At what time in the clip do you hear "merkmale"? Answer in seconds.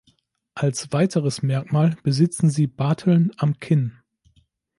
1.43-1.95